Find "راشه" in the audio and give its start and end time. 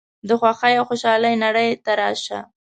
1.99-2.39